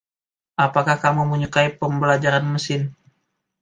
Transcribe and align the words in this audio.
Apakah 0.65 0.95
kamu 1.03 1.23
menyukai 1.31 1.69
Pembelajaran 1.79 2.45
Mesin? 2.53 2.81